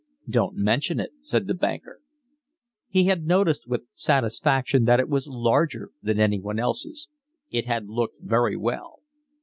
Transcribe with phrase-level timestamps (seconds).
[0.27, 2.01] "Don't mention it," said the banker.
[2.89, 7.07] He had noticed with satisfaction that it was larger than anyone's else.
[7.51, 9.01] It had looked very well.